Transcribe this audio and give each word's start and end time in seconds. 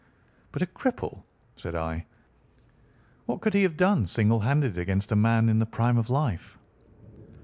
"But 0.51 0.63
a 0.63 0.65
cripple!" 0.65 1.21
said 1.55 1.75
I. 1.75 2.07
"What 3.27 3.39
could 3.39 3.53
he 3.53 3.61
have 3.61 3.77
done 3.77 4.07
single 4.07 4.39
handed 4.39 4.75
against 4.79 5.11
a 5.11 5.15
man 5.15 5.47
in 5.47 5.59
the 5.59 5.65
prime 5.67 5.99
of 5.99 6.09
life?" 6.09 6.57